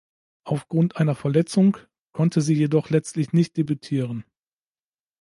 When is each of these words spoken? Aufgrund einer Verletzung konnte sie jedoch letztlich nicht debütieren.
Aufgrund 0.45 0.95
einer 0.95 1.13
Verletzung 1.13 1.77
konnte 2.11 2.41
sie 2.41 2.55
jedoch 2.55 2.89
letztlich 2.89 3.33
nicht 3.33 3.55
debütieren. 3.55 4.25